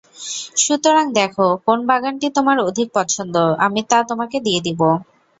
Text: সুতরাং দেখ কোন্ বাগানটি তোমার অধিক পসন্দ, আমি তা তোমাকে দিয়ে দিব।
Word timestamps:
সুতরাং 0.55 1.05
দেখ 1.13 1.33
কোন্ 1.65 1.79
বাগানটি 1.89 2.27
তোমার 2.37 2.57
অধিক 2.67 2.87
পসন্দ, 2.95 3.35
আমি 3.65 3.81
তা 3.89 3.97
তোমাকে 4.09 4.37
দিয়ে 4.39 4.61
দিব। 4.67 4.81